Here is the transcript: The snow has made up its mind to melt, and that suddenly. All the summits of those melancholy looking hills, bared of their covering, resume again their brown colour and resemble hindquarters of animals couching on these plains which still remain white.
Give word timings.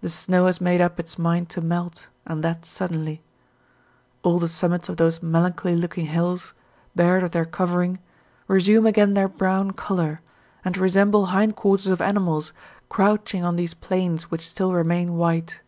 The 0.00 0.08
snow 0.08 0.46
has 0.46 0.58
made 0.58 0.80
up 0.80 0.98
its 0.98 1.18
mind 1.18 1.50
to 1.50 1.60
melt, 1.60 2.06
and 2.24 2.42
that 2.42 2.64
suddenly. 2.64 3.20
All 4.22 4.38
the 4.38 4.48
summits 4.48 4.88
of 4.88 4.96
those 4.96 5.22
melancholy 5.22 5.76
looking 5.76 6.06
hills, 6.06 6.54
bared 6.96 7.22
of 7.22 7.32
their 7.32 7.44
covering, 7.44 7.98
resume 8.46 8.86
again 8.86 9.12
their 9.12 9.28
brown 9.28 9.72
colour 9.72 10.22
and 10.64 10.78
resemble 10.78 11.26
hindquarters 11.26 11.88
of 11.88 12.00
animals 12.00 12.54
couching 12.88 13.44
on 13.44 13.56
these 13.56 13.74
plains 13.74 14.30
which 14.30 14.48
still 14.48 14.72
remain 14.72 15.12
white. 15.18 15.60